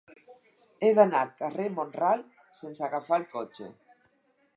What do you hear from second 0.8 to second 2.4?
He d'anar al carrer de Mont-ral